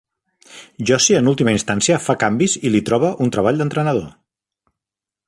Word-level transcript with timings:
Josie 0.91 1.19
en 1.23 1.27
última 1.33 1.53
instància 1.57 1.99
fa 2.07 2.17
canvis 2.25 2.57
i 2.71 2.71
li 2.77 2.83
troba 2.89 3.13
un 3.27 3.35
treball 3.37 3.61
d'entrenador. 3.63 4.09